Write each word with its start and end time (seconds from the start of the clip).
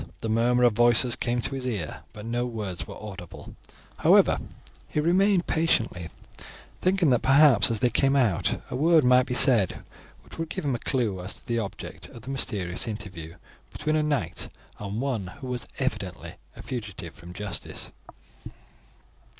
The 0.21 0.29
murmur 0.29 0.63
of 0.63 0.73
voices 0.73 1.15
came 1.15 1.41
to 1.41 1.53
his 1.53 1.67
ear, 1.67 1.99
but 2.11 2.25
no 2.25 2.43
words 2.43 2.87
were 2.87 2.97
audible; 2.99 3.55
however, 3.97 4.39
he 4.87 4.99
remained 4.99 5.45
patiently, 5.45 6.09
thinking 6.81 7.11
that 7.11 7.21
perhaps 7.21 7.69
as 7.69 7.81
they 7.81 7.91
came 7.91 8.15
out 8.15 8.59
a 8.71 8.75
word 8.75 9.05
might 9.05 9.27
be 9.27 9.35
said 9.35 9.85
which 10.23 10.39
would 10.39 10.49
give 10.49 10.65
him 10.65 10.73
a 10.73 10.79
clue 10.79 11.23
to 11.23 11.45
the 11.45 11.59
object 11.59 12.07
of 12.07 12.23
the 12.23 12.31
mysterious 12.31 12.87
interview 12.87 13.35
between 13.71 13.95
a 13.95 14.01
knight 14.01 14.47
and 14.79 15.01
one 15.01 15.27
who 15.37 15.45
was 15.45 15.67
evidently 15.77 16.33
a 16.55 16.63
fugitive 16.63 17.13
from 17.13 17.31
justice. 17.31 17.93